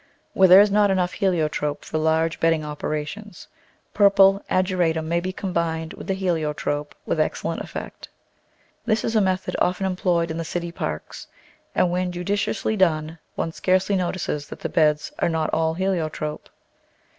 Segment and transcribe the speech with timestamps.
[0.33, 3.47] Where there is not enough Heliotrope for large bedding operations,
[3.93, 8.09] purple Ager atum may be combined with the Heliotrope with ex cellent effect;
[8.83, 11.27] this is a method often employed in the city parks,
[11.75, 16.49] and when judiciously done one scarcely notices that the beds are not all Heliotrope.